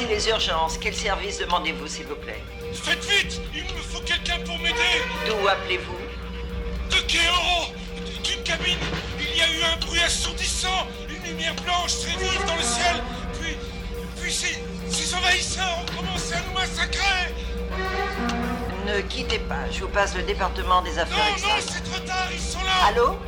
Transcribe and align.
Ici 0.00 0.08
les 0.08 0.28
urgences. 0.28 0.78
Quel 0.78 0.94
service 0.94 1.38
demandez-vous, 1.38 1.86
s'il 1.86 2.06
vous 2.06 2.14
plaît 2.14 2.42
Faites 2.72 3.04
vite 3.04 3.38
Il 3.54 3.64
me 3.64 3.82
faut 3.82 4.00
quelqu'un 4.00 4.38
pour 4.46 4.56
m'aider. 4.58 5.02
D'où 5.26 5.46
appelez-vous 5.46 5.98
De 6.90 7.02
Kéoro 7.06 7.66
D'une 8.24 8.42
cabine. 8.42 8.78
Il 9.18 9.36
y 9.36 9.42
a 9.42 9.48
eu 9.48 9.62
un 9.62 9.76
bruit 9.84 10.00
assourdissant 10.00 10.86
Une 11.06 11.22
lumière 11.30 11.54
blanche 11.56 11.98
très 12.00 12.16
vive 12.16 12.46
dans 12.46 12.56
le 12.56 12.62
ciel. 12.62 12.96
Puis... 13.40 13.56
Puis 14.22 14.32
ces, 14.32 14.58
ces 14.88 15.14
envahisseurs 15.14 15.78
ont 15.82 15.96
commencé 15.96 16.34
à 16.34 16.40
nous 16.48 16.54
massacrer. 16.54 17.34
Ne 18.86 19.02
quittez 19.02 19.40
pas. 19.40 19.70
Je 19.70 19.80
vous 19.80 19.88
passe 19.88 20.14
le 20.16 20.22
département 20.22 20.80
des 20.80 20.98
affaires 20.98 21.18
Non, 21.42 21.48
non, 21.48 21.54
c'est 21.60 21.84
trop 21.84 22.00
tard 22.06 22.28
Ils 22.32 22.40
sont 22.40 22.64
là. 22.64 22.86
Allô 22.88 23.18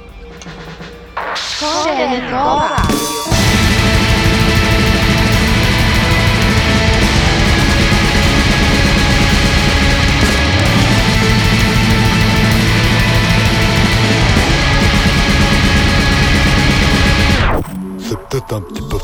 peut-être 18.32 18.54
un 18.54 18.60
petit 18.62 18.80
peu. 18.80 18.96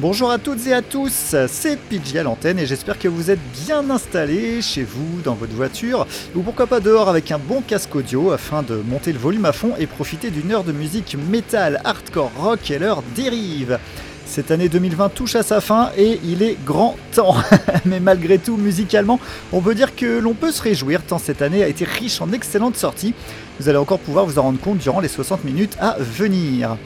Bonjour 0.00 0.30
à 0.30 0.38
toutes 0.38 0.64
et 0.68 0.72
à 0.72 0.80
tous, 0.80 1.34
c'est 1.48 1.76
PJ 1.76 2.14
à 2.14 2.22
l'antenne 2.22 2.60
et 2.60 2.66
j'espère 2.66 3.00
que 3.00 3.08
vous 3.08 3.32
êtes 3.32 3.40
bien 3.66 3.90
installés 3.90 4.62
chez 4.62 4.84
vous, 4.84 5.20
dans 5.24 5.34
votre 5.34 5.54
voiture, 5.54 6.06
ou 6.36 6.42
pourquoi 6.42 6.68
pas 6.68 6.78
dehors 6.78 7.08
avec 7.08 7.32
un 7.32 7.38
bon 7.38 7.62
casque 7.62 7.96
audio 7.96 8.30
afin 8.30 8.62
de 8.62 8.76
monter 8.76 9.12
le 9.12 9.18
volume 9.18 9.44
à 9.44 9.50
fond 9.50 9.72
et 9.76 9.88
profiter 9.88 10.30
d'une 10.30 10.52
heure 10.52 10.62
de 10.62 10.70
musique 10.70 11.16
métal, 11.28 11.80
hardcore, 11.82 12.30
rock 12.36 12.70
et 12.70 12.78
leur 12.78 13.02
dérive. 13.16 13.80
Cette 14.24 14.52
année 14.52 14.68
2020 14.68 15.08
touche 15.08 15.34
à 15.34 15.42
sa 15.42 15.60
fin 15.60 15.90
et 15.96 16.20
il 16.22 16.44
est 16.44 16.56
grand 16.64 16.94
temps. 17.12 17.34
Mais 17.84 17.98
malgré 17.98 18.38
tout, 18.38 18.56
musicalement, 18.56 19.18
on 19.52 19.60
peut 19.60 19.74
dire 19.74 19.96
que 19.96 20.20
l'on 20.20 20.34
peut 20.34 20.52
se 20.52 20.62
réjouir 20.62 21.02
tant 21.02 21.18
cette 21.18 21.42
année 21.42 21.64
a 21.64 21.66
été 21.66 21.84
riche 21.84 22.20
en 22.20 22.30
excellentes 22.30 22.76
sorties. 22.76 23.14
Vous 23.58 23.68
allez 23.68 23.78
encore 23.78 23.98
pouvoir 23.98 24.26
vous 24.26 24.38
en 24.38 24.42
rendre 24.42 24.60
compte 24.60 24.78
durant 24.78 25.00
les 25.00 25.08
60 25.08 25.42
minutes 25.42 25.76
à 25.80 25.96
venir. 25.98 26.76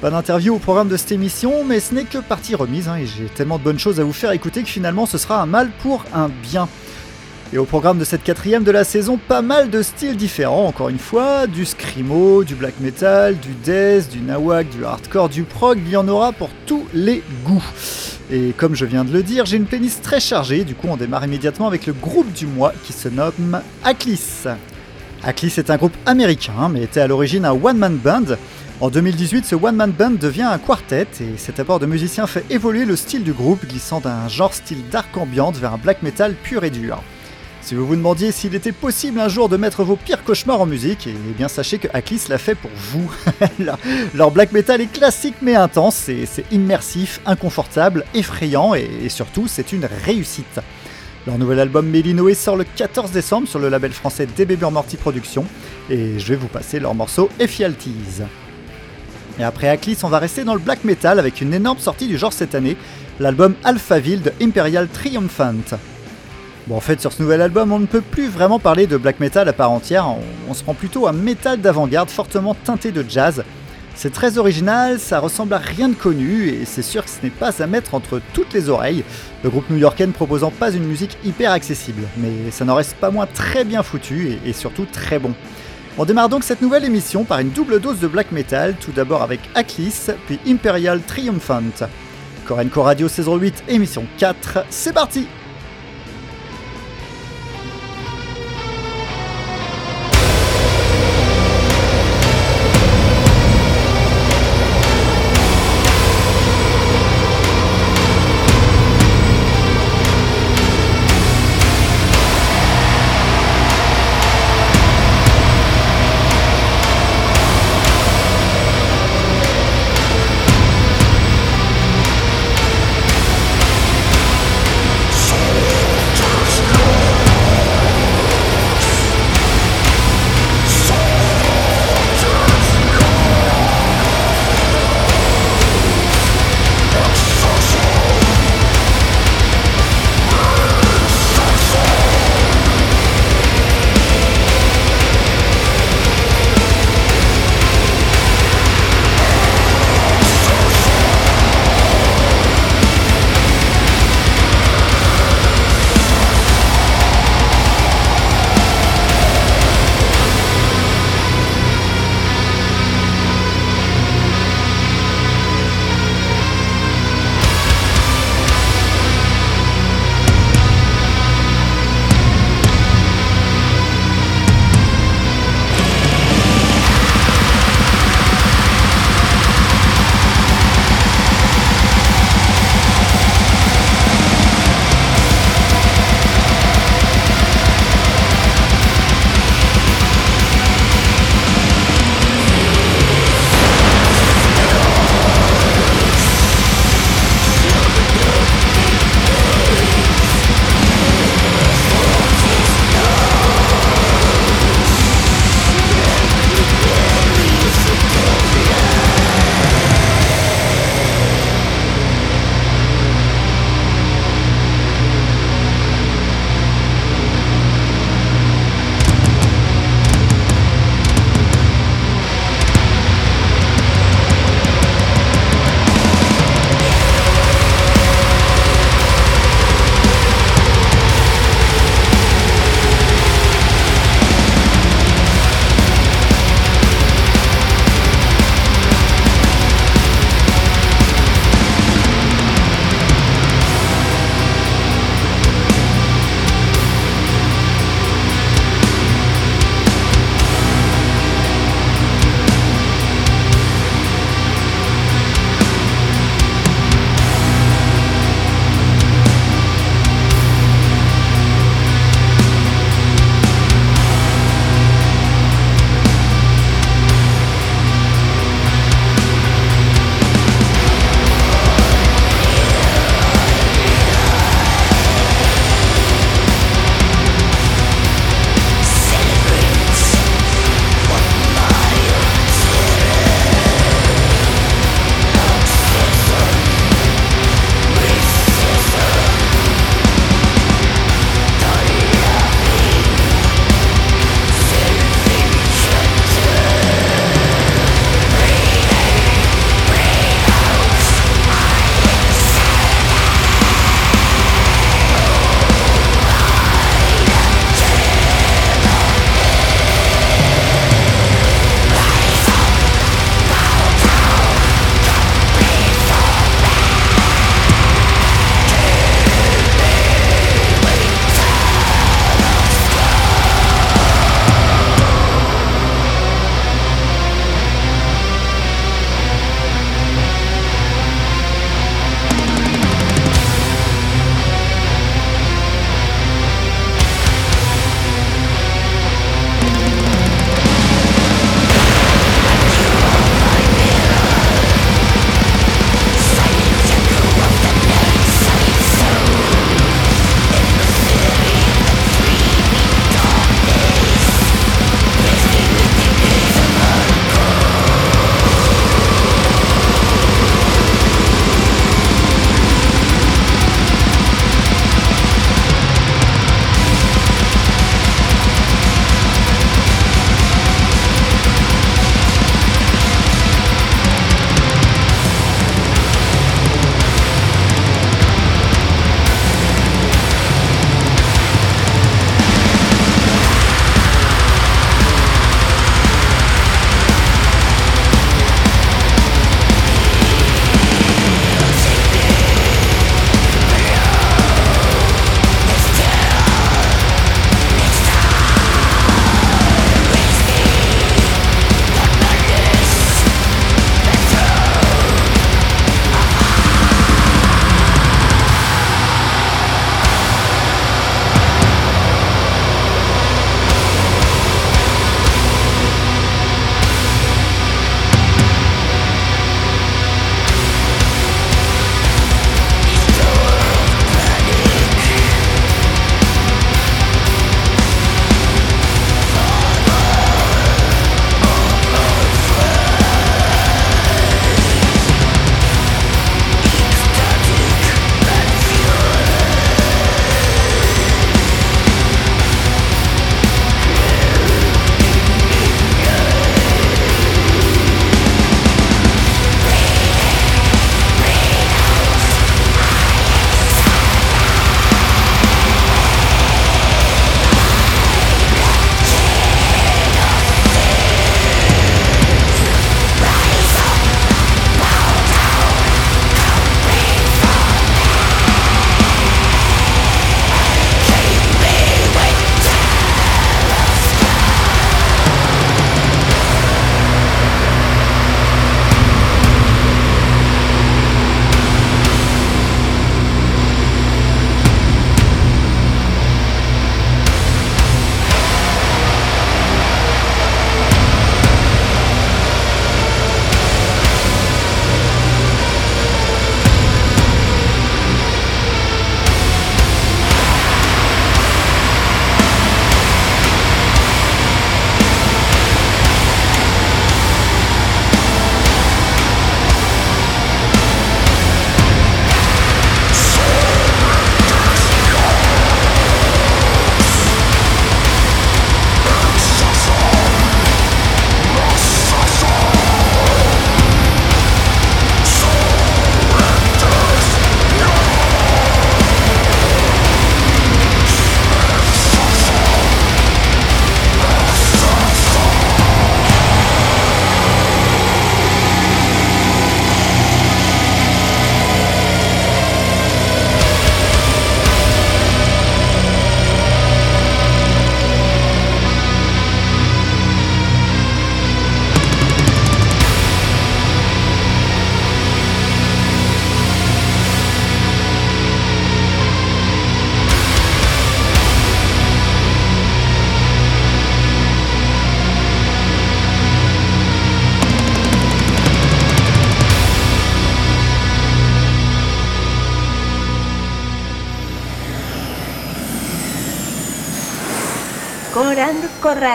Pas 0.00 0.10
d'interview 0.10 0.54
au 0.54 0.58
programme 0.60 0.86
de 0.86 0.96
cette 0.96 1.10
émission, 1.10 1.64
mais 1.64 1.80
ce 1.80 1.92
n'est 1.92 2.04
que 2.04 2.18
partie 2.18 2.54
remise, 2.54 2.86
hein, 2.86 2.98
et 2.98 3.06
j'ai 3.06 3.24
tellement 3.24 3.58
de 3.58 3.64
bonnes 3.64 3.80
choses 3.80 3.98
à 3.98 4.04
vous 4.04 4.12
faire 4.12 4.30
écouter 4.30 4.62
que 4.62 4.68
finalement 4.68 5.06
ce 5.06 5.18
sera 5.18 5.42
un 5.42 5.46
mal 5.46 5.70
pour 5.82 6.04
un 6.14 6.28
bien. 6.28 6.68
Et 7.52 7.58
au 7.58 7.64
programme 7.64 7.98
de 7.98 8.04
cette 8.04 8.22
quatrième 8.22 8.62
de 8.62 8.70
la 8.70 8.84
saison, 8.84 9.18
pas 9.18 9.42
mal 9.42 9.70
de 9.70 9.82
styles 9.82 10.16
différents, 10.16 10.66
encore 10.66 10.88
une 10.88 11.00
fois, 11.00 11.48
du 11.48 11.64
screamo, 11.64 12.44
du 12.44 12.54
black 12.54 12.74
metal, 12.78 13.36
du 13.38 13.54
death, 13.64 14.08
du 14.08 14.20
nawak, 14.20 14.68
du 14.68 14.84
hardcore, 14.84 15.30
du 15.30 15.42
prog, 15.42 15.80
il 15.84 15.90
y 15.90 15.96
en 15.96 16.06
aura 16.06 16.30
pour 16.30 16.50
tous 16.66 16.84
les 16.94 17.24
goûts. 17.44 17.64
Et 18.30 18.52
comme 18.56 18.76
je 18.76 18.84
viens 18.84 19.04
de 19.04 19.12
le 19.12 19.24
dire, 19.24 19.46
j'ai 19.46 19.56
une 19.56 19.66
playlist 19.66 20.04
très 20.04 20.20
chargée, 20.20 20.62
du 20.62 20.76
coup 20.76 20.86
on 20.88 20.96
démarre 20.96 21.24
immédiatement 21.24 21.66
avec 21.66 21.86
le 21.86 21.92
groupe 21.92 22.32
du 22.34 22.46
mois 22.46 22.72
qui 22.84 22.92
se 22.92 23.08
nomme 23.08 23.60
Aklis. 23.82 24.44
Aklis 25.24 25.54
est 25.56 25.70
un 25.70 25.76
groupe 25.76 25.96
américain, 26.06 26.68
mais 26.72 26.84
était 26.84 27.00
à 27.00 27.08
l'origine 27.08 27.44
un 27.44 27.52
one-man 27.52 27.96
band. 27.96 28.36
En 28.80 28.90
2018, 28.90 29.44
ce 29.44 29.56
one-man 29.56 29.90
band 29.90 30.12
devient 30.12 30.42
un 30.42 30.58
quartet 30.58 31.08
et 31.20 31.36
cet 31.36 31.58
apport 31.58 31.80
de 31.80 31.86
musiciens 31.86 32.28
fait 32.28 32.44
évoluer 32.48 32.84
le 32.84 32.94
style 32.94 33.24
du 33.24 33.32
groupe, 33.32 33.66
glissant 33.66 33.98
d'un 33.98 34.28
genre 34.28 34.54
style 34.54 34.88
dark 34.88 35.16
ambiante 35.16 35.56
vers 35.56 35.74
un 35.74 35.78
black 35.78 36.00
metal 36.04 36.34
pur 36.34 36.62
et 36.62 36.70
dur. 36.70 37.02
Si 37.60 37.74
vous 37.74 37.84
vous 37.84 37.96
demandiez 37.96 38.30
s'il 38.30 38.54
était 38.54 38.70
possible 38.70 39.18
un 39.18 39.26
jour 39.26 39.48
de 39.48 39.56
mettre 39.56 39.82
vos 39.82 39.96
pires 39.96 40.22
cauchemars 40.22 40.60
en 40.60 40.66
musique, 40.66 41.08
eh 41.08 41.32
bien 41.36 41.48
sachez 41.48 41.78
que 41.78 41.88
Aklis 41.92 42.26
l'a 42.28 42.38
fait 42.38 42.54
pour 42.54 42.70
vous. 42.72 43.10
leur, 44.14 44.30
black 44.30 44.52
metal 44.52 44.80
est 44.80 44.92
classique 44.92 45.34
mais 45.42 45.56
intense, 45.56 45.96
c'est 45.96 46.44
immersif, 46.52 47.20
inconfortable, 47.26 48.04
effrayant 48.14 48.74
et, 48.74 49.08
surtout 49.08 49.48
c'est 49.48 49.72
une 49.72 49.86
réussite. 50.04 50.60
Leur 51.26 51.36
nouvel 51.36 51.58
album 51.58 51.88
Mélinoé 51.88 52.34
sort 52.34 52.56
le 52.56 52.64
14 52.76 53.10
décembre 53.10 53.48
sur 53.48 53.58
le 53.58 53.70
label 53.70 53.90
français 53.90 54.28
DB 54.36 54.56
Morty 54.56 54.96
Productions 54.96 55.46
et 55.90 56.20
je 56.20 56.28
vais 56.28 56.36
vous 56.36 56.46
passer 56.46 56.78
leur 56.78 56.94
morceau 56.94 57.28
Ephialtes. 57.40 57.88
Et 59.38 59.44
après 59.44 59.68
Aklis, 59.68 59.98
on 60.02 60.08
va 60.08 60.18
rester 60.18 60.44
dans 60.44 60.54
le 60.54 60.60
black 60.60 60.84
metal 60.84 61.18
avec 61.18 61.40
une 61.40 61.54
énorme 61.54 61.78
sortie 61.78 62.08
du 62.08 62.18
genre 62.18 62.32
cette 62.32 62.54
année, 62.54 62.76
l'album 63.20 63.54
Alphaville 63.62 64.22
de 64.22 64.32
Imperial 64.42 64.88
Triumphant. 64.88 65.78
Bon, 66.66 66.76
en 66.76 66.80
fait, 66.80 67.00
sur 67.00 67.12
ce 67.12 67.22
nouvel 67.22 67.40
album, 67.40 67.72
on 67.72 67.78
ne 67.78 67.86
peut 67.86 68.00
plus 68.00 68.28
vraiment 68.28 68.58
parler 68.58 68.86
de 68.86 68.96
black 68.96 69.20
metal 69.20 69.48
à 69.48 69.52
part 69.52 69.70
entière, 69.70 70.06
on, 70.48 70.54
se 70.54 70.62
prend 70.62 70.74
plutôt 70.74 71.06
à 71.06 71.10
un 71.10 71.14
metal 71.14 71.60
d'avant-garde 71.60 72.10
fortement 72.10 72.54
teinté 72.54 72.90
de 72.90 73.04
jazz. 73.08 73.44
C'est 73.94 74.12
très 74.12 74.38
original, 74.38 74.98
ça 74.98 75.18
ressemble 75.18 75.54
à 75.54 75.58
rien 75.58 75.88
de 75.88 75.94
connu, 75.94 76.48
et 76.48 76.64
c'est 76.64 76.82
sûr 76.82 77.04
que 77.04 77.10
ce 77.10 77.22
n'est 77.22 77.30
pas 77.30 77.62
à 77.62 77.66
mettre 77.66 77.94
entre 77.94 78.20
toutes 78.32 78.52
les 78.52 78.68
oreilles, 78.68 79.02
le 79.42 79.50
groupe 79.50 79.70
new-yorkais 79.70 80.06
ne 80.06 80.12
proposant 80.12 80.50
pas 80.50 80.70
une 80.70 80.84
musique 80.84 81.16
hyper 81.24 81.52
accessible, 81.52 82.02
mais 82.16 82.50
ça 82.50 82.64
n'en 82.64 82.74
reste 82.74 82.96
pas 82.96 83.10
moins 83.10 83.26
très 83.26 83.64
bien 83.64 83.82
foutu 83.82 84.38
et 84.44 84.52
surtout 84.52 84.84
très 84.84 85.18
bon. 85.18 85.32
On 86.00 86.04
démarre 86.04 86.28
donc 86.28 86.44
cette 86.44 86.62
nouvelle 86.62 86.84
émission 86.84 87.24
par 87.24 87.40
une 87.40 87.50
double 87.50 87.80
dose 87.80 87.98
de 87.98 88.06
black 88.06 88.30
metal, 88.30 88.76
tout 88.76 88.92
d'abord 88.92 89.20
avec 89.20 89.40
Aklis, 89.56 90.06
puis 90.26 90.38
Imperial 90.46 91.00
Triumphant. 91.02 91.88
Korenko 92.46 92.82
Radio 92.82 93.08
saison 93.08 93.34
8, 93.34 93.64
émission 93.66 94.06
4, 94.18 94.64
c'est 94.70 94.92
parti 94.92 95.26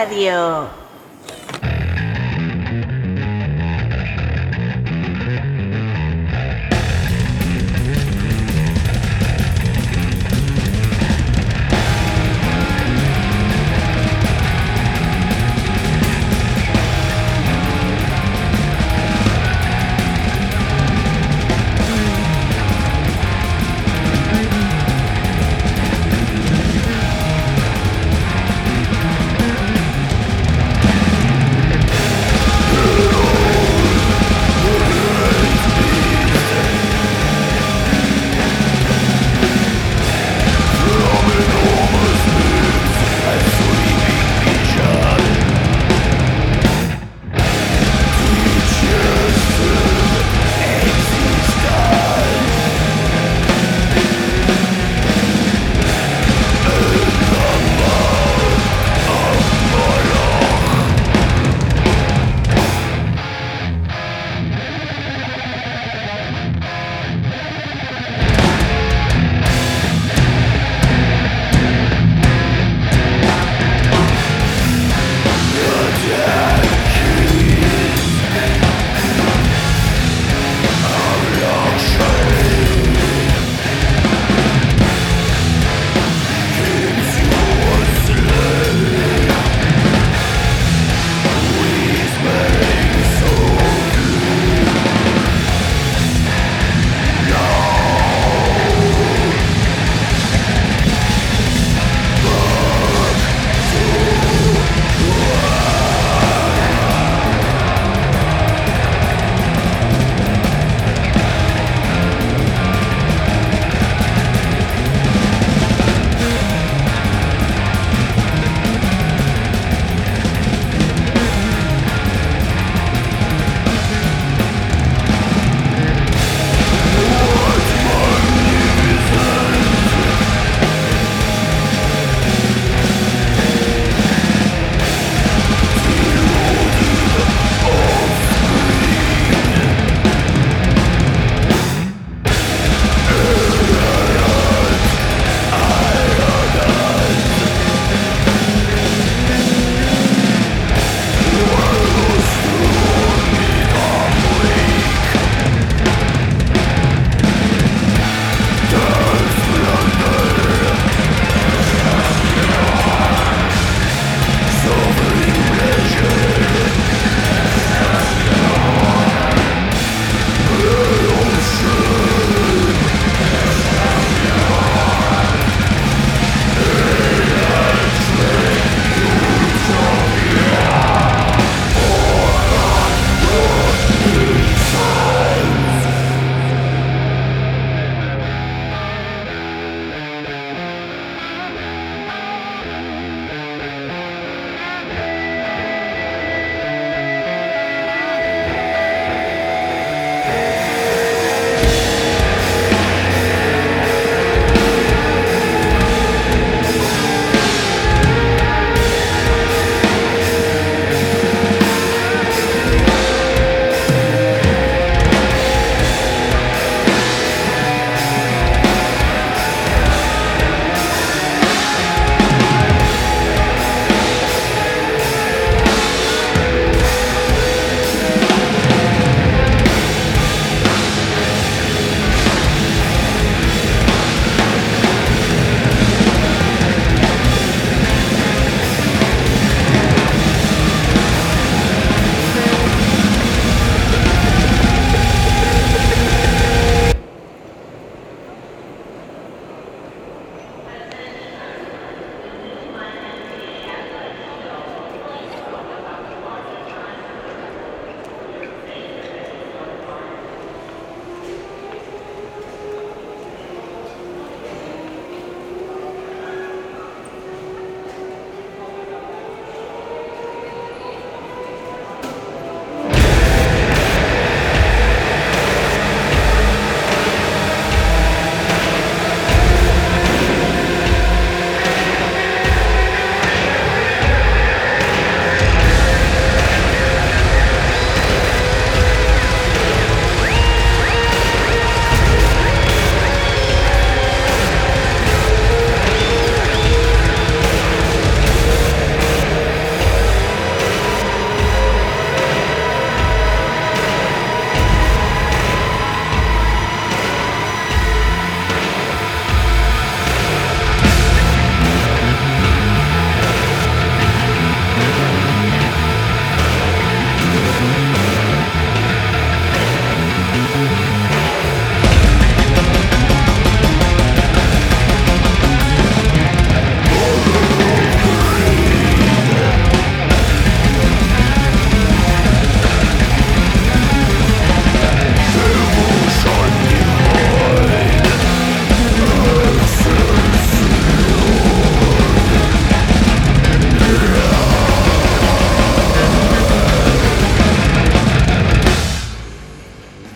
Radio. 0.03 0.62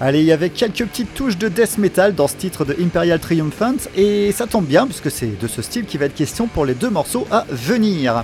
Allez, 0.07 0.21
il 0.21 0.25
y 0.25 0.31
avait 0.31 0.51
quelques 0.51 0.85
petites 0.85 1.13
touches 1.13 1.37
de 1.37 1.49
death 1.49 1.77
metal 1.77 2.15
dans 2.15 2.29
ce 2.29 2.37
titre 2.37 2.63
de 2.63 2.73
Imperial 2.81 3.19
Triumphant, 3.19 3.75
et 3.93 4.31
ça 4.31 4.47
tombe 4.47 4.65
bien 4.65 4.87
puisque 4.87 5.11
c'est 5.11 5.37
de 5.37 5.47
ce 5.49 5.61
style 5.61 5.83
qui 5.83 5.97
va 5.97 6.05
être 6.05 6.15
question 6.15 6.47
pour 6.47 6.65
les 6.65 6.75
deux 6.75 6.89
morceaux 6.89 7.27
à 7.29 7.45
venir. 7.49 8.23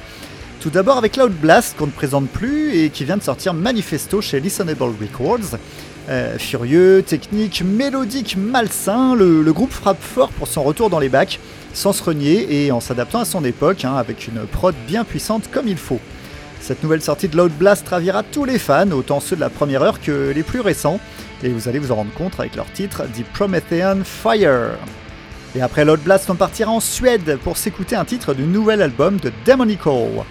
Tout 0.61 0.69
d'abord 0.69 0.97
avec 0.97 1.17
Loud 1.17 1.33
Blast 1.33 1.75
qu'on 1.75 1.87
ne 1.87 1.91
présente 1.91 2.29
plus 2.29 2.73
et 2.73 2.89
qui 2.89 3.03
vient 3.03 3.17
de 3.17 3.21
sortir 3.21 3.53
Manifesto 3.53 4.21
chez 4.21 4.39
Listenable 4.39 4.81
Records. 4.81 5.59
Euh, 6.07 6.37
furieux, 6.37 7.03
technique, 7.05 7.61
mélodique, 7.65 8.37
malsain, 8.37 9.13
le, 9.13 9.51
groupe 9.51 9.73
frappe 9.73 10.01
fort 10.01 10.29
pour 10.29 10.47
son 10.47 10.63
retour 10.63 10.89
dans 10.89 10.99
les 10.99 11.09
bacs, 11.09 11.41
sans 11.73 11.91
se 11.91 12.01
renier 12.01 12.63
et 12.63 12.71
en 12.71 12.79
s'adaptant 12.79 13.19
à 13.19 13.25
son 13.25 13.43
époque, 13.43 13.83
hein, 13.83 13.97
avec 13.97 14.29
une 14.29 14.45
prod 14.45 14.73
bien 14.87 15.03
puissante 15.03 15.51
comme 15.51 15.67
il 15.67 15.75
faut. 15.75 15.99
Cette 16.61 16.81
nouvelle 16.81 17.01
sortie 17.01 17.27
de 17.27 17.35
Loud 17.35 17.51
Blast 17.51 17.85
ravira 17.89 18.23
tous 18.23 18.45
les 18.45 18.57
fans, 18.57 18.89
autant 18.91 19.19
ceux 19.19 19.35
de 19.35 19.41
la 19.41 19.49
première 19.49 19.81
heure 19.81 19.99
que 19.99 20.31
les 20.33 20.43
plus 20.43 20.61
récents, 20.61 21.01
et 21.43 21.49
vous 21.49 21.67
allez 21.67 21.79
vous 21.79 21.91
en 21.91 21.95
rendre 21.95 22.13
compte 22.13 22.39
avec 22.39 22.55
leur 22.55 22.71
titre 22.71 23.03
The 23.03 23.23
Promethean 23.33 24.03
Fire. 24.03 24.77
Et 25.55 25.61
après 25.61 25.85
Loud 25.85 25.99
Blast, 26.01 26.29
on 26.29 26.35
partira 26.35 26.71
en 26.71 26.79
Suède 26.79 27.37
pour 27.43 27.57
s'écouter 27.57 27.95
un 27.95 28.05
titre 28.05 28.33
du 28.33 28.43
nouvel 28.43 28.81
album 28.81 29.17
de 29.17 29.31
Demonical. 29.45 30.23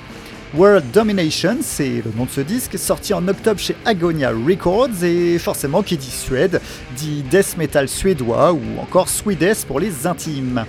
World 0.54 0.90
Domination, 0.92 1.58
c'est 1.62 2.02
le 2.04 2.12
nom 2.16 2.24
de 2.24 2.30
ce 2.30 2.40
disque, 2.40 2.78
sorti 2.78 3.14
en 3.14 3.26
octobre 3.28 3.60
chez 3.60 3.76
Agonia 3.84 4.30
Records, 4.30 5.02
et 5.02 5.38
forcément 5.38 5.82
qui 5.82 5.96
dit 5.96 6.10
Suède, 6.10 6.60
dit 6.96 7.22
death 7.30 7.56
metal 7.56 7.88
suédois 7.88 8.52
ou 8.52 8.60
encore 8.80 9.08
Swedish 9.08 9.64
pour 9.64 9.80
les 9.80 10.06
intimes. 10.06 10.64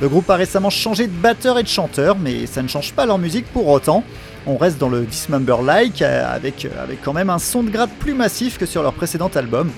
Le 0.00 0.08
groupe 0.08 0.28
a 0.28 0.36
récemment 0.36 0.70
changé 0.70 1.06
de 1.06 1.12
batteur 1.12 1.58
et 1.58 1.62
de 1.62 1.68
chanteur, 1.68 2.16
mais 2.18 2.46
ça 2.46 2.62
ne 2.62 2.68
change 2.68 2.92
pas 2.92 3.06
leur 3.06 3.18
musique 3.18 3.46
pour 3.46 3.68
autant. 3.68 4.04
On 4.46 4.56
reste 4.58 4.78
dans 4.78 4.90
le 4.90 5.02
Dismember-like, 5.02 6.02
avec, 6.02 6.68
avec 6.78 7.02
quand 7.02 7.14
même 7.14 7.30
un 7.30 7.38
son 7.38 7.62
de 7.62 7.70
grade 7.70 7.90
plus 7.98 8.14
massif 8.14 8.58
que 8.58 8.66
sur 8.66 8.82
leur 8.82 8.92
précédent 8.92 9.30
album. 9.34 9.70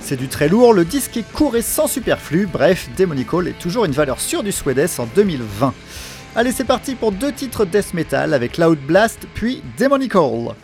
C'est 0.00 0.16
du 0.16 0.28
très 0.28 0.48
lourd, 0.48 0.72
le 0.72 0.84
disque 0.84 1.16
est 1.16 1.30
court 1.32 1.56
et 1.56 1.62
sans 1.62 1.86
superflu, 1.86 2.46
bref, 2.50 2.88
Demonical 2.96 3.48
est 3.48 3.58
toujours 3.58 3.84
une 3.84 3.92
valeur 3.92 4.20
sûre 4.20 4.42
du 4.42 4.52
Swedish 4.52 4.98
en 4.98 5.06
2020. 5.14 5.74
Allez, 6.36 6.52
c'est 6.52 6.64
parti 6.64 6.94
pour 6.94 7.12
deux 7.12 7.32
titres 7.32 7.64
death 7.64 7.94
metal 7.94 8.34
avec 8.34 8.58
Loud 8.58 8.78
Blast 8.86 9.26
puis 9.34 9.62
Demonical. 9.78 10.54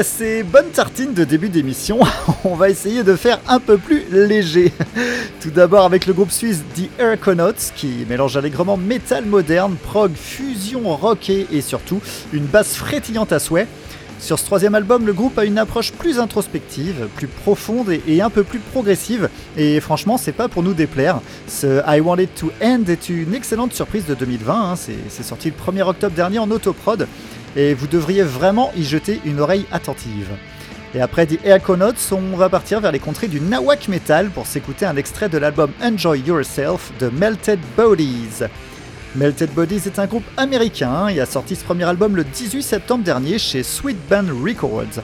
Après 0.00 0.08
ces 0.08 0.42
bonnes 0.42 0.70
tartines 0.70 1.12
de 1.12 1.24
début 1.24 1.50
d'émission, 1.50 1.98
on 2.44 2.54
va 2.54 2.70
essayer 2.70 3.02
de 3.02 3.16
faire 3.16 3.38
un 3.46 3.60
peu 3.60 3.76
plus 3.76 4.04
léger. 4.10 4.72
Tout 5.42 5.50
d'abord 5.50 5.84
avec 5.84 6.06
le 6.06 6.14
groupe 6.14 6.30
suisse 6.30 6.62
The 6.74 6.88
Airconauts, 6.98 7.72
qui 7.76 8.06
mélange 8.08 8.34
allègrement 8.34 8.78
métal 8.78 9.26
moderne, 9.26 9.76
prog, 9.76 10.12
fusion 10.14 10.96
rockée 10.96 11.46
et 11.52 11.60
surtout 11.60 12.00
une 12.32 12.46
basse 12.46 12.76
frétillante 12.76 13.30
à 13.32 13.38
souhait. 13.38 13.66
Sur 14.20 14.38
ce 14.38 14.44
troisième 14.44 14.74
album, 14.74 15.06
le 15.06 15.12
groupe 15.12 15.38
a 15.38 15.44
une 15.44 15.58
approche 15.58 15.92
plus 15.92 16.18
introspective, 16.18 17.08
plus 17.16 17.26
profonde 17.26 17.90
et, 18.06 18.20
un 18.20 18.28
peu 18.28 18.42
plus 18.42 18.58
progressive. 18.58 19.30
Et 19.56 19.80
franchement, 19.80 20.18
c'est 20.18 20.32
pas 20.32 20.48
pour 20.48 20.62
nous 20.62 20.74
déplaire. 20.74 21.20
Ce 21.46 21.82
I 21.86 22.00
Want 22.00 22.18
It 22.18 22.34
to 22.36 22.52
End 22.62 22.82
est 22.88 23.08
une 23.08 23.34
excellente 23.34 23.72
surprise 23.72 24.04
de 24.06 24.14
2020. 24.14 24.72
Hein. 24.72 24.74
C'est 24.76 25.22
sorti 25.22 25.50
le 25.50 25.72
1er 25.72 25.82
octobre 25.82 26.14
dernier 26.14 26.38
en 26.38 26.50
autoprod. 26.50 27.06
Et 27.56 27.74
vous 27.74 27.86
devriez 27.86 28.22
vraiment 28.22 28.70
y 28.76 28.84
jeter 28.84 29.20
une 29.24 29.40
oreille 29.40 29.66
attentive. 29.72 30.28
Et 30.94 31.00
après 31.00 31.26
The 31.26 31.38
Airconauts, 31.44 32.12
on 32.12 32.36
va 32.36 32.48
partir 32.48 32.80
vers 32.80 32.90
les 32.90 32.98
contrées 32.98 33.28
du 33.28 33.40
Nawak 33.40 33.88
Metal 33.88 34.30
pour 34.30 34.46
s'écouter 34.46 34.86
un 34.86 34.96
extrait 34.96 35.28
de 35.28 35.38
l'album 35.38 35.70
Enjoy 35.82 36.20
Yourself 36.20 36.92
de 36.98 37.08
Melted 37.08 37.60
Bodies. 37.76 38.44
Melted 39.14 39.50
Bodies 39.50 39.82
est 39.86 39.98
un 39.98 40.06
groupe 40.06 40.24
américain 40.36 41.08
et 41.08 41.20
a 41.20 41.26
sorti 41.26 41.56
ce 41.56 41.64
premier 41.64 41.84
album 41.84 42.16
le 42.16 42.24
18 42.24 42.62
septembre 42.62 43.04
dernier 43.04 43.38
chez 43.38 43.62
Sweet 43.62 43.98
Band 44.08 44.26
Records. 44.44 45.02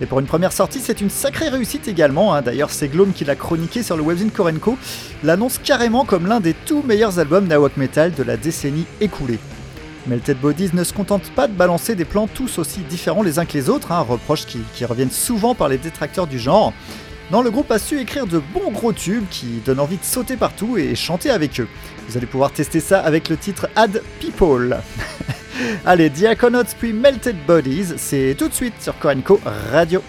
Et 0.00 0.06
pour 0.06 0.20
une 0.20 0.26
première 0.26 0.52
sortie, 0.52 0.80
c'est 0.80 1.00
une 1.00 1.10
sacrée 1.10 1.48
réussite 1.48 1.88
également. 1.88 2.34
Hein. 2.34 2.42
D'ailleurs, 2.42 2.70
c'est 2.70 2.88
Glom 2.88 3.12
qui 3.12 3.24
l'a 3.24 3.36
chroniqué 3.36 3.82
sur 3.82 3.96
le 3.96 4.02
webzine 4.02 4.30
Korenko, 4.30 4.76
l'annonce 5.22 5.58
carrément 5.58 6.04
comme 6.04 6.26
l'un 6.26 6.40
des 6.40 6.52
tout 6.52 6.82
meilleurs 6.82 7.18
albums 7.18 7.46
Nawak 7.46 7.76
Metal 7.76 8.12
de 8.12 8.22
la 8.22 8.36
décennie 8.36 8.86
écoulée. 9.00 9.38
Melted 10.06 10.38
Bodies 10.38 10.70
ne 10.74 10.84
se 10.84 10.92
contente 10.92 11.30
pas 11.30 11.48
de 11.48 11.52
balancer 11.54 11.94
des 11.94 12.04
plans 12.04 12.26
tous 12.26 12.58
aussi 12.58 12.80
différents 12.80 13.22
les 13.22 13.38
uns 13.38 13.46
que 13.46 13.54
les 13.54 13.70
autres, 13.70 13.90
hein, 13.92 14.00
reproches 14.00 14.44
qui, 14.44 14.84
reviennent 14.84 15.10
souvent 15.10 15.54
par 15.54 15.68
les 15.68 15.78
détracteurs 15.78 16.26
du 16.26 16.38
genre. 16.38 16.72
Non, 17.30 17.40
le 17.40 17.50
groupe 17.50 17.70
a 17.70 17.78
su 17.78 17.98
écrire 17.98 18.26
de 18.26 18.38
bons 18.38 18.70
gros 18.70 18.92
tubes 18.92 19.24
qui 19.30 19.62
donnent 19.64 19.80
envie 19.80 19.96
de 19.96 20.04
sauter 20.04 20.36
partout 20.36 20.76
et 20.76 20.94
chanter 20.94 21.30
avec 21.30 21.58
eux. 21.58 21.68
Vous 22.06 22.18
allez 22.18 22.26
pouvoir 22.26 22.52
tester 22.52 22.80
ça 22.80 23.00
avec 23.00 23.30
le 23.30 23.38
titre 23.38 23.68
Add 23.76 24.02
People. 24.20 24.76
allez, 25.86 26.10
Diaconauts 26.10 26.64
puis 26.78 26.92
Melted 26.92 27.36
Bodies, 27.46 27.94
c'est 27.96 28.34
tout 28.38 28.48
de 28.48 28.54
suite 28.54 28.74
sur 28.80 28.98
Corenco 28.98 29.40
Radio. 29.72 30.02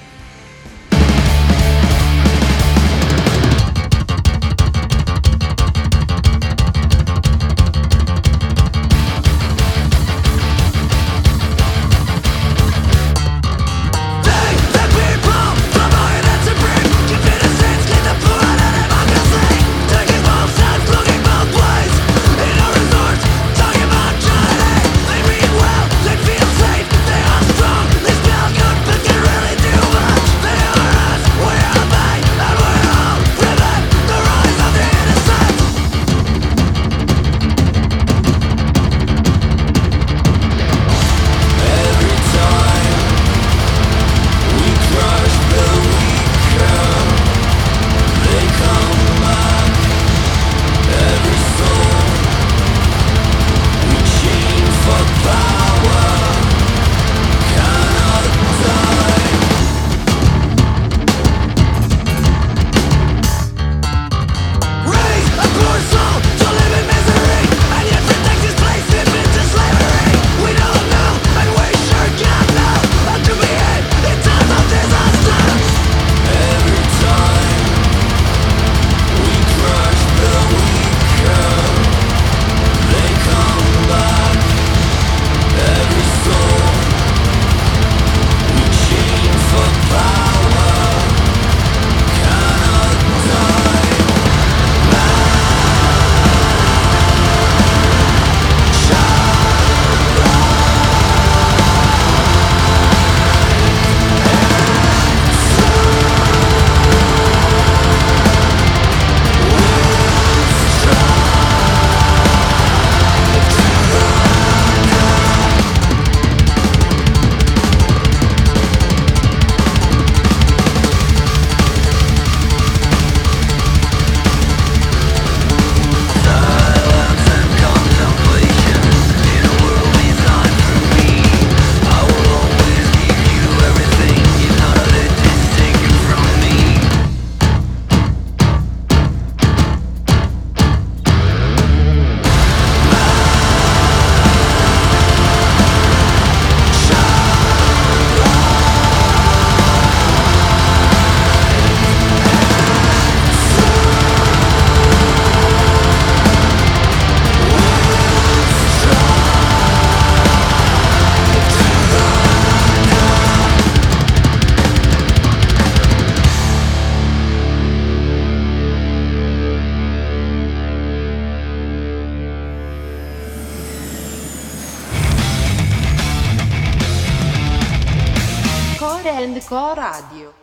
Co 179.55 179.73
Radio. 179.73 180.33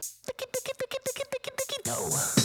No. 1.84 2.41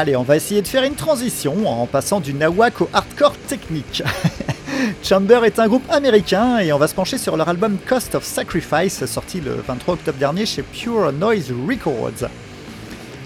Allez, 0.00 0.14
on 0.14 0.22
va 0.22 0.36
essayer 0.36 0.62
de 0.62 0.68
faire 0.68 0.84
une 0.84 0.94
transition 0.94 1.66
en 1.66 1.84
passant 1.88 2.20
du 2.20 2.32
nawak 2.32 2.82
au 2.82 2.88
hardcore 2.92 3.36
technique. 3.48 4.04
Chamber 5.02 5.44
est 5.44 5.58
un 5.58 5.66
groupe 5.66 5.90
américain 5.90 6.58
et 6.60 6.72
on 6.72 6.78
va 6.78 6.86
se 6.86 6.94
pencher 6.94 7.18
sur 7.18 7.36
leur 7.36 7.48
album 7.48 7.78
Cost 7.84 8.14
of 8.14 8.22
Sacrifice 8.22 9.04
sorti 9.06 9.40
le 9.40 9.56
23 9.66 9.94
octobre 9.94 10.16
dernier 10.16 10.46
chez 10.46 10.62
Pure 10.62 11.12
Noise 11.12 11.52
Records. 11.68 12.30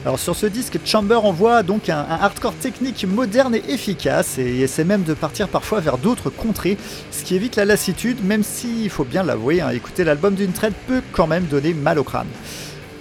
Alors 0.06 0.18
sur 0.18 0.34
ce 0.34 0.46
disque, 0.46 0.78
Chamber 0.82 1.22
envoie 1.22 1.62
donc 1.62 1.90
un, 1.90 2.06
hardcore 2.08 2.54
technique 2.54 3.04
moderne 3.04 3.54
et 3.54 3.64
efficace 3.68 4.38
et 4.38 4.60
essaie 4.60 4.84
même 4.84 5.02
de 5.02 5.12
partir 5.12 5.48
parfois 5.48 5.80
vers 5.80 5.98
d'autres 5.98 6.30
contrées, 6.30 6.78
ce 7.10 7.22
qui 7.22 7.34
évite 7.34 7.56
la 7.56 7.66
lassitude, 7.66 8.24
même 8.24 8.42
s'il 8.42 8.88
faut 8.88 9.04
bien 9.04 9.24
l'avouer, 9.24 9.60
hein, 9.60 9.68
écouter 9.68 10.04
l'album 10.04 10.34
d'une 10.34 10.52
traite 10.52 10.74
peut 10.88 11.02
quand 11.12 11.26
même 11.26 11.44
donner 11.44 11.74
mal 11.74 11.98
au 11.98 12.02
crâne. 12.02 12.28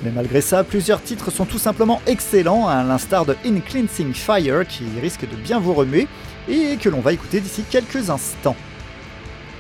Mais 0.04 0.12
malgré 0.12 0.42
ça, 0.42 0.64
plusieurs 0.64 1.02
titres 1.02 1.30
sont 1.30 1.46
tout 1.46 1.60
simplement 1.60 2.02
excellents, 2.08 2.68
à 2.68 2.84
l'instar 2.84 3.26
de 3.26 3.36
In 3.46 3.60
Cleansing 3.60 4.14
Fire 4.14 4.66
qui 4.68 4.84
risque 5.00 5.30
de 5.30 5.36
bien 5.36 5.60
vous 5.60 5.74
remuer 5.74 6.08
et 6.50 6.78
que 6.78 6.90
l'on 6.90 7.02
va 7.02 7.14
écouter 7.14 7.40
d'ici 7.40 7.64
quelques 7.70 8.10
instants. 8.10 8.56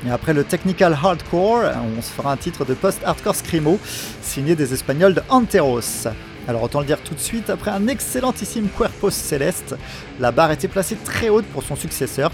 Et 0.05 0.09
après 0.09 0.33
le 0.33 0.43
technical 0.43 0.97
hardcore, 0.99 1.61
on 1.97 2.01
se 2.01 2.09
fera 2.09 2.31
un 2.31 2.37
titre 2.37 2.65
de 2.65 2.73
post-hardcore 2.73 3.35
scrimo 3.35 3.79
signé 4.23 4.55
des 4.55 4.73
Espagnols 4.73 5.13
de 5.13 5.21
Anteros. 5.29 6.07
Alors 6.47 6.63
autant 6.63 6.79
le 6.79 6.87
dire 6.87 6.99
tout 7.03 7.13
de 7.13 7.19
suite, 7.19 7.51
après 7.51 7.69
un 7.69 7.85
excellentissime 7.85 8.67
Cuerpos 8.75 9.11
Céleste, 9.11 9.75
la 10.19 10.31
barre 10.31 10.51
était 10.51 10.67
placée 10.67 10.97
très 11.05 11.29
haute 11.29 11.45
pour 11.45 11.61
son 11.61 11.75
successeur. 11.75 12.31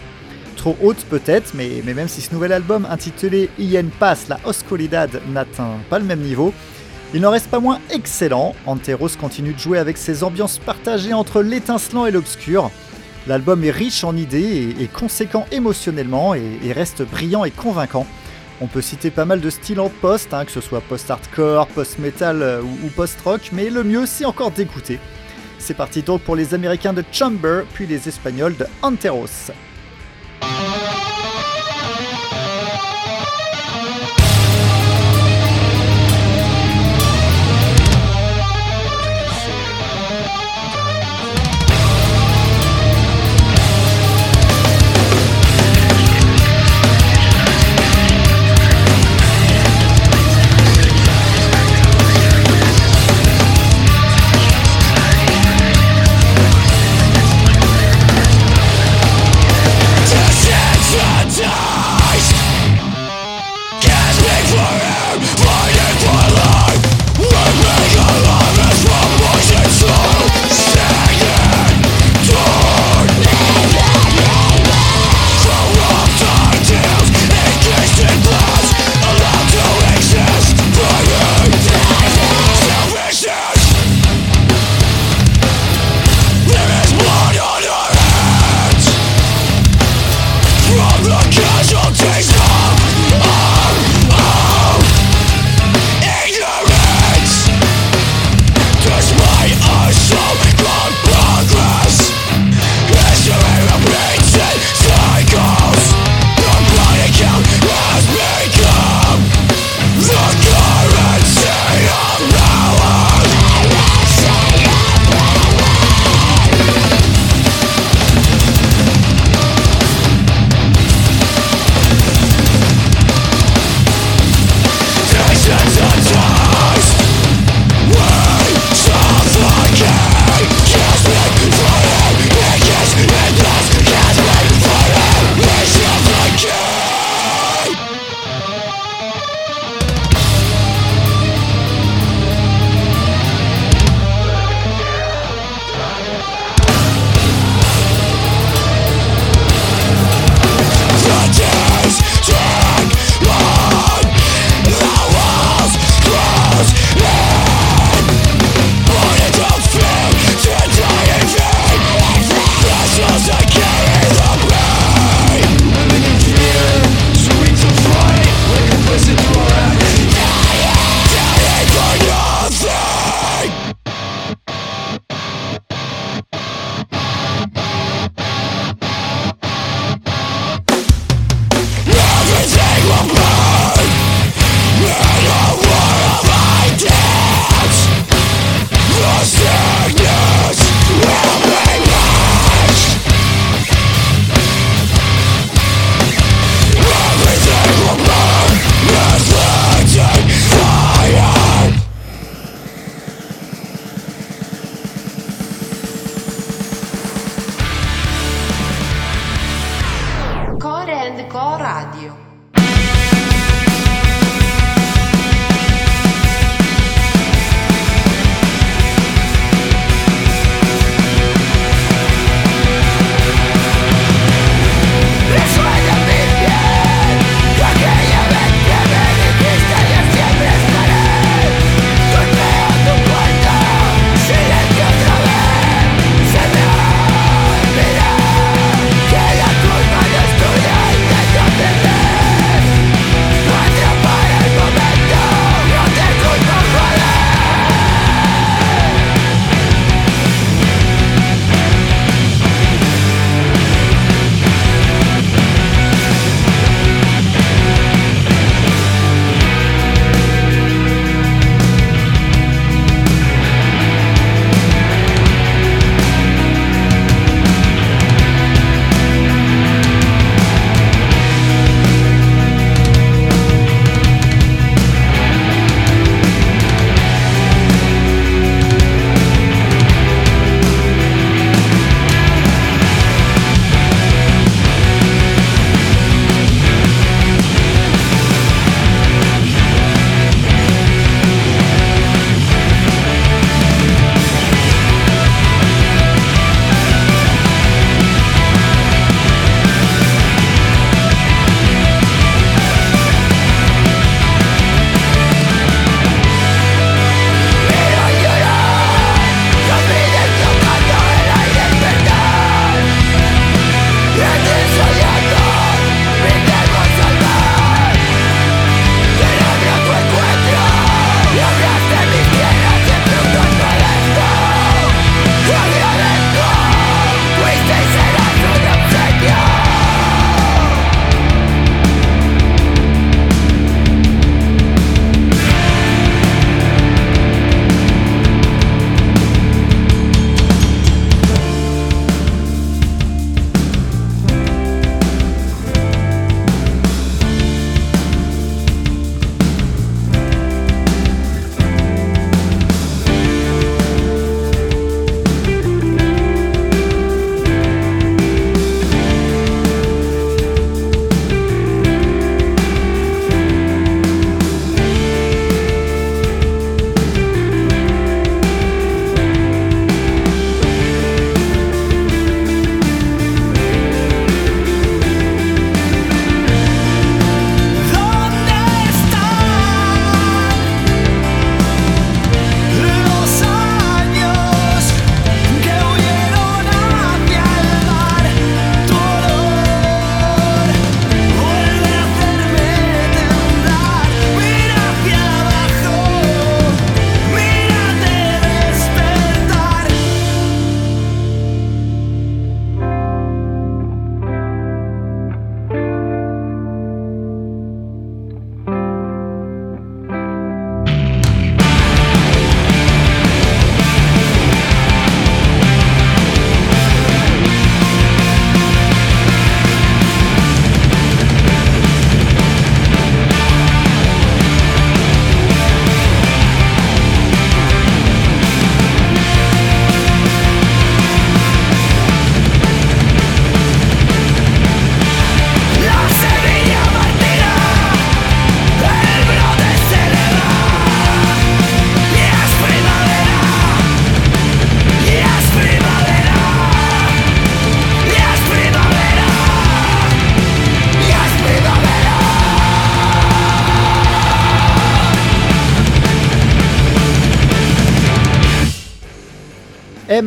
Trop 0.55 0.77
haute 0.81 1.05
peut-être, 1.09 1.53
mais, 1.55 1.83
même 1.85 2.07
si 2.07 2.21
ce 2.21 2.33
nouvel 2.33 2.53
album 2.53 2.87
intitulé 2.89 3.49
Ien 3.59 3.85
Pass, 3.99 4.29
la 4.29 4.39
Oscuridad 4.45 5.21
n'atteint 5.27 5.75
pas 5.89 5.99
le 5.99 6.05
même 6.05 6.21
niveau, 6.21 6.53
il 7.13 7.21
n'en 7.21 7.31
reste 7.31 7.47
pas 7.47 7.59
moins 7.59 7.79
excellent, 7.89 8.53
Anteros 8.65 9.09
continue 9.19 9.53
de 9.53 9.59
jouer 9.59 9.77
avec 9.77 9.97
ses 9.97 10.23
ambiances 10.23 10.59
partagées 10.59 11.13
entre 11.13 11.41
l'étincelant 11.41 12.05
et 12.05 12.11
l'obscur. 12.11 12.69
L'album 13.27 13.63
est 13.63 13.71
riche 13.71 14.03
en 14.03 14.15
idées 14.15 14.75
et, 14.79 14.87
conséquent 14.87 15.45
émotionnellement 15.51 16.33
et, 16.33 16.71
reste 16.73 17.03
brillant 17.03 17.45
et 17.45 17.51
convaincant. 17.51 18.05
On 18.59 18.67
peut 18.67 18.81
citer 18.81 19.11
pas 19.11 19.25
mal 19.25 19.39
de 19.39 19.49
styles 19.49 19.79
en 19.79 19.89
post, 19.89 20.33
hein, 20.33 20.43
que 20.43 20.51
ce 20.51 20.61
soit 20.61 20.81
post-hardcore, 20.81 21.67
post-metal 21.67 22.41
euh, 22.41 22.61
ou, 22.61 22.87
ou 22.87 22.89
post-rock, 22.89 23.51
mais 23.53 23.69
le 23.69 23.83
mieux 23.83 24.05
c'est 24.05 24.25
encore 24.25 24.51
d'écouter. 24.51 24.99
C'est 25.59 25.75
parti 25.75 26.01
donc 26.01 26.21
pour 26.21 26.35
les 26.35 26.53
Américains 26.53 26.93
de 26.93 27.03
Chamber, 27.11 27.63
puis 27.73 27.85
les 27.85 28.07
Espagnols 28.07 28.57
de 28.57 28.65
Anteros. 28.81 29.51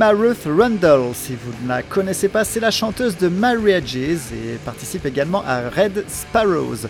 Emma 0.00 0.12
Ruth 0.12 0.46
Rundle, 0.46 1.12
si 1.12 1.34
vous 1.34 1.52
ne 1.62 1.68
la 1.68 1.82
connaissez 1.82 2.28
pas, 2.28 2.42
c'est 2.42 2.58
la 2.58 2.70
chanteuse 2.70 3.18
de 3.18 3.28
Marriages 3.28 3.96
et 3.96 4.56
participe 4.64 5.04
également 5.04 5.44
à 5.46 5.68
Red 5.68 6.06
Sparrows. 6.08 6.88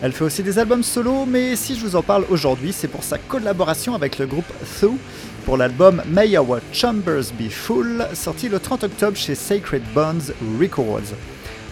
Elle 0.00 0.12
fait 0.12 0.22
aussi 0.22 0.44
des 0.44 0.60
albums 0.60 0.84
solo, 0.84 1.26
mais 1.26 1.56
si 1.56 1.74
je 1.74 1.84
vous 1.84 1.96
en 1.96 2.02
parle 2.02 2.24
aujourd'hui, 2.30 2.72
c'est 2.72 2.86
pour 2.86 3.02
sa 3.02 3.18
collaboration 3.18 3.96
avec 3.96 4.16
le 4.20 4.26
groupe 4.28 4.44
Thou 4.80 4.96
pour 5.44 5.56
l'album 5.56 6.04
May 6.06 6.38
Our 6.38 6.60
Chambers 6.72 7.32
Be 7.36 7.50
Full, 7.50 8.06
sorti 8.12 8.48
le 8.48 8.60
30 8.60 8.84
octobre 8.84 9.16
chez 9.16 9.34
Sacred 9.34 9.82
Bones 9.92 10.30
Records. 10.60 11.16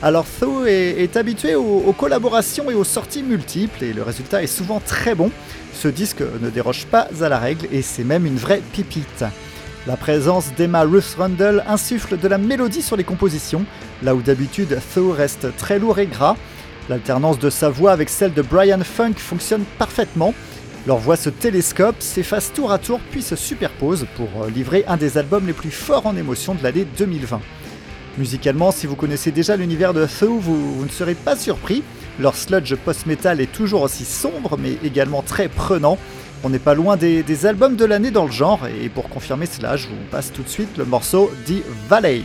Alors 0.02 0.26
Thou 0.40 0.64
est, 0.66 1.16
habitué 1.16 1.54
aux, 1.54 1.84
aux, 1.86 1.92
collaborations 1.92 2.68
et 2.68 2.74
aux 2.74 2.82
sorties 2.82 3.22
multiples 3.22 3.84
et 3.84 3.92
le 3.92 4.02
résultat 4.02 4.42
est 4.42 4.48
souvent 4.48 4.80
très 4.84 5.14
bon. 5.14 5.30
Ce 5.72 5.86
disque 5.86 6.24
ne 6.40 6.50
déroge 6.50 6.86
pas 6.86 7.06
à 7.20 7.28
la 7.28 7.38
règle 7.38 7.68
et 7.70 7.80
c'est 7.80 8.02
même 8.02 8.26
une 8.26 8.38
vraie 8.38 8.62
pipite. 8.72 9.24
La 9.86 9.96
présence 9.96 10.52
d'Emma 10.58 10.82
Ruth 10.82 11.16
Rundle 11.16 11.64
insuffle 11.66 12.18
de 12.18 12.28
la 12.28 12.36
mélodie 12.36 12.82
sur 12.82 12.96
les 12.96 13.04
compositions, 13.04 13.64
là 14.02 14.14
où 14.14 14.20
d'habitude 14.20 14.78
Thaw 14.94 15.12
reste 15.12 15.56
très 15.56 15.78
lourd 15.78 15.98
et 15.98 16.06
gras. 16.06 16.36
L'alternance 16.90 17.38
de 17.38 17.48
sa 17.48 17.70
voix 17.70 17.92
avec 17.92 18.10
celle 18.10 18.34
de 18.34 18.42
Brian 18.42 18.84
Funk 18.84 19.14
fonctionne 19.16 19.64
parfaitement. 19.78 20.34
Leurs 20.86 20.98
voix 20.98 21.16
se 21.16 21.30
télescopent, 21.30 22.02
s'effacent 22.02 22.52
tour 22.52 22.72
à 22.72 22.78
tour 22.78 23.00
puis 23.10 23.22
se 23.22 23.36
superposent 23.36 24.06
pour 24.16 24.46
livrer 24.54 24.84
un 24.86 24.98
des 24.98 25.16
albums 25.16 25.46
les 25.46 25.54
plus 25.54 25.70
forts 25.70 26.04
en 26.06 26.14
émotion 26.14 26.54
de 26.54 26.62
l'année 26.62 26.86
2020. 26.98 27.40
Musicalement, 28.18 28.72
si 28.72 28.86
vous 28.86 28.96
connaissez 28.96 29.30
déjà 29.30 29.56
l'univers 29.56 29.94
de 29.94 30.06
vous, 30.20 30.40
vous 30.40 30.84
ne 30.84 30.90
serez 30.90 31.14
pas 31.14 31.36
surpris. 31.36 31.82
Leur 32.18 32.36
sludge 32.36 32.74
post-metal 32.74 33.40
est 33.40 33.50
toujours 33.50 33.80
aussi 33.80 34.04
sombre, 34.04 34.58
mais 34.58 34.76
également 34.84 35.22
très 35.22 35.48
prenant. 35.48 35.96
On 36.42 36.48
n'est 36.48 36.58
pas 36.58 36.74
loin 36.74 36.96
des, 36.96 37.46
albums 37.46 37.76
de 37.76 37.84
l'année 37.84 38.10
dans 38.10 38.24
le 38.24 38.32
genre, 38.32 38.60
et 38.66 38.88
pour 38.88 39.10
confirmer 39.10 39.44
cela, 39.44 39.76
je 39.76 39.88
vous 39.88 39.94
passe 40.10 40.32
tout 40.32 40.42
de 40.42 40.48
suite 40.48 40.78
le 40.78 40.86
morceau 40.86 41.30
The 41.46 41.62
Valley. 41.88 42.22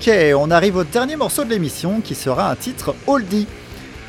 Ok, 0.00 0.12
on 0.36 0.52
arrive 0.52 0.76
au 0.76 0.84
dernier 0.84 1.16
morceau 1.16 1.42
de 1.42 1.50
l'émission 1.50 2.00
qui 2.00 2.14
sera 2.14 2.52
un 2.52 2.54
titre 2.54 2.94
oldie. 3.08 3.48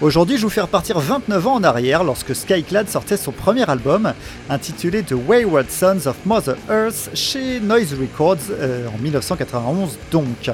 Aujourd'hui, 0.02 0.38
je 0.38 0.44
vous 0.44 0.50
fais 0.50 0.62
repartir 0.62 1.00
29 1.00 1.48
ans 1.48 1.56
en 1.56 1.64
arrière 1.64 2.04
lorsque 2.04 2.36
Skyclad 2.36 2.88
sortait 2.88 3.18
son 3.18 3.32
premier 3.32 3.68
album, 3.68 4.14
intitulé 4.52 5.02
The 5.02 5.16
Wayward 5.28 5.72
Sons 5.72 6.06
of 6.06 6.16
Mother 6.26 6.58
Earth, 6.70 7.10
chez 7.16 7.60
Noise 7.60 7.96
Records 8.00 8.52
euh, 8.52 8.86
en 8.88 9.00
1991 9.00 9.98
donc. 10.12 10.52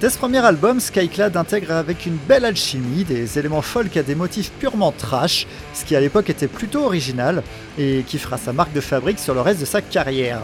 Dès 0.00 0.10
ce 0.10 0.18
premier 0.18 0.38
album, 0.38 0.78
Skyclad 0.78 1.36
intègre 1.36 1.72
avec 1.72 2.06
une 2.06 2.16
belle 2.28 2.44
alchimie 2.44 3.02
des 3.02 3.36
éléments 3.36 3.62
folk 3.62 3.96
à 3.96 4.04
des 4.04 4.14
motifs 4.14 4.52
purement 4.60 4.92
trash, 4.92 5.48
ce 5.74 5.84
qui 5.84 5.96
à 5.96 6.00
l'époque 6.00 6.30
était 6.30 6.46
plutôt 6.46 6.84
original, 6.84 7.42
et 7.80 8.04
qui 8.06 8.16
fera 8.18 8.38
sa 8.38 8.52
marque 8.52 8.72
de 8.74 8.80
fabrique 8.80 9.18
sur 9.18 9.34
le 9.34 9.40
reste 9.40 9.58
de 9.58 9.66
sa 9.66 9.82
carrière. 9.82 10.42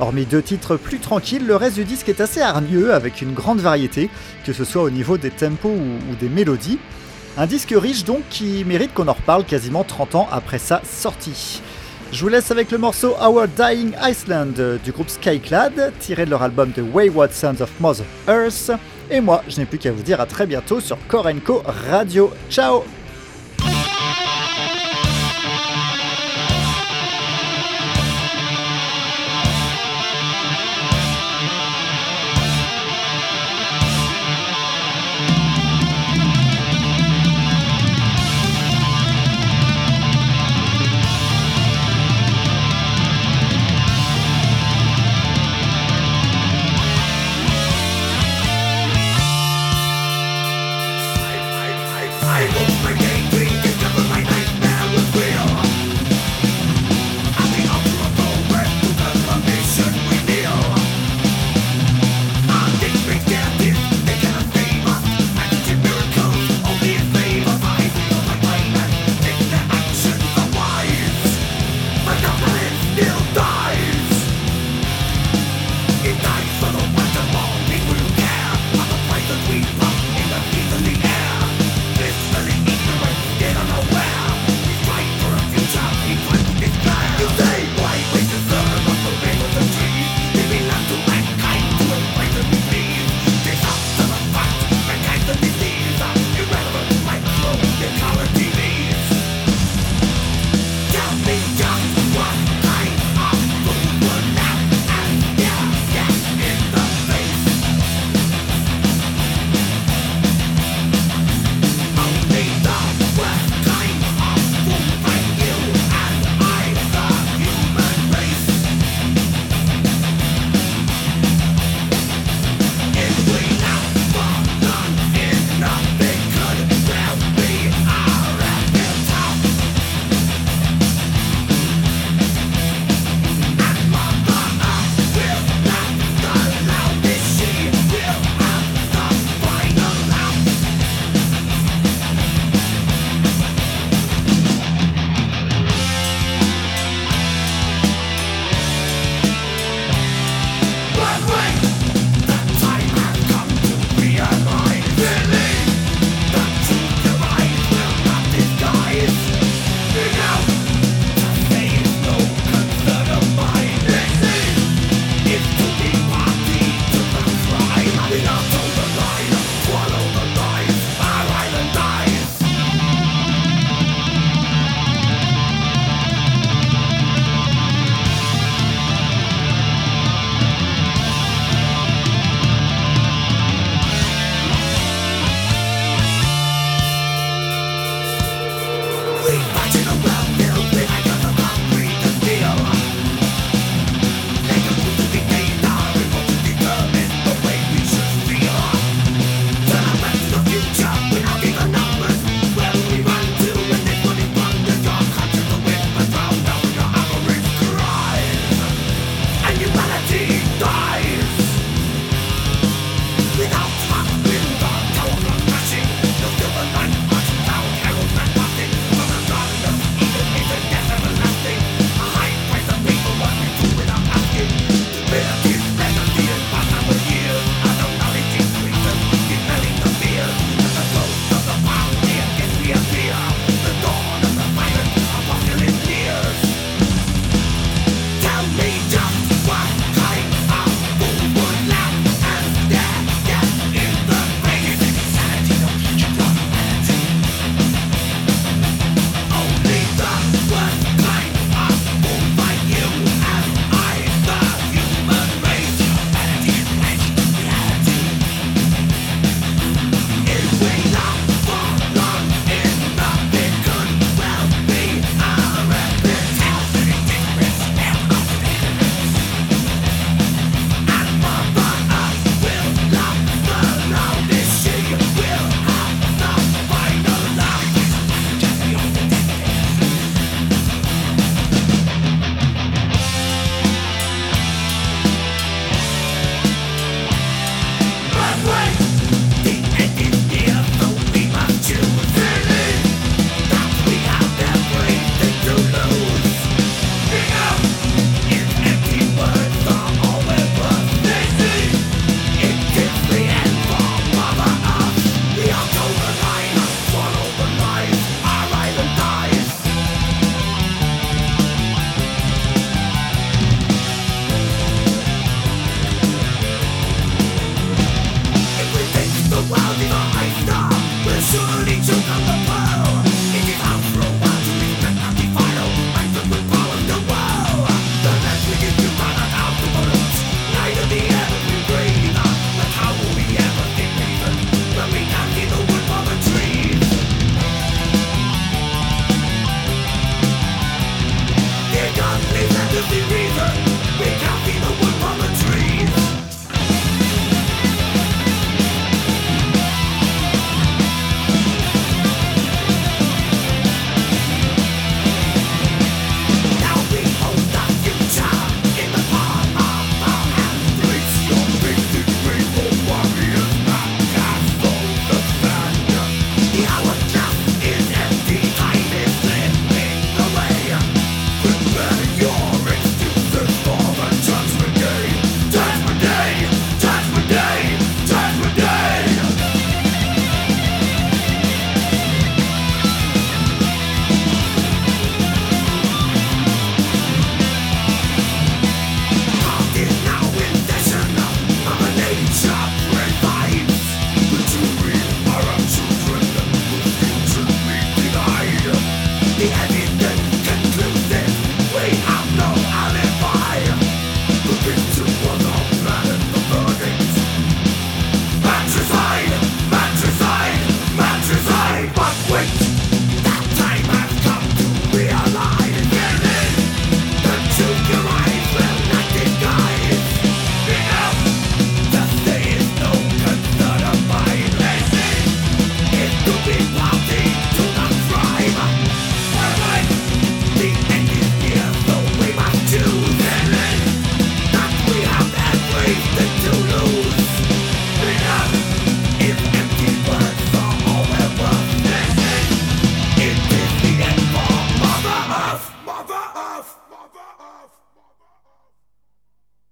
Hormis 0.00 0.26
deux 0.26 0.42
titres 0.42 0.76
plus 0.76 0.98
tranquilles, 0.98 1.46
le 1.46 1.54
reste 1.54 1.76
du 1.76 1.84
disque 1.84 2.08
est 2.08 2.20
assez 2.20 2.40
hargneux 2.40 2.92
avec 2.92 3.22
une 3.22 3.32
grande 3.32 3.60
variété, 3.60 4.10
que 4.44 4.52
ce 4.52 4.64
soit 4.64 4.82
au 4.82 4.90
niveau 4.90 5.18
des 5.18 5.30
tempos 5.30 5.68
ou, 5.68 6.14
des 6.18 6.28
mélodies. 6.28 6.78
Un 7.36 7.46
disque 7.46 7.74
riche 7.76 8.04
donc 8.04 8.22
qui 8.28 8.64
mérite 8.64 8.92
qu'on 8.92 9.08
en 9.08 9.12
reparle 9.12 9.44
quasiment 9.44 9.84
30 9.84 10.14
ans 10.16 10.28
après 10.32 10.58
sa 10.58 10.82
sortie. 10.84 11.62
Je 12.12 12.20
vous 12.20 12.28
laisse 12.28 12.50
avec 12.50 12.70
le 12.70 12.78
morceau 12.78 13.14
Our 13.20 13.46
Dying 13.48 13.92
Iceland 14.02 14.78
du 14.84 14.92
groupe 14.92 15.08
Skyclad, 15.08 15.92
tiré 16.00 16.26
de 16.26 16.30
leur 16.30 16.42
album 16.42 16.72
The 16.72 16.82
Wayward 16.92 17.32
Sons 17.32 17.60
of 17.60 17.70
Mother 17.80 18.06
Earth. 18.28 18.70
Et 19.10 19.20
moi, 19.20 19.42
je 19.48 19.58
n'ai 19.58 19.66
plus 19.66 19.78
qu'à 19.78 19.92
vous 19.92 20.02
dire 20.02 20.20
à 20.20 20.26
très 20.26 20.46
bientôt 20.46 20.80
sur 20.80 20.98
Korenko 21.08 21.62
Radio. 21.66 22.32
Ciao 22.50 22.84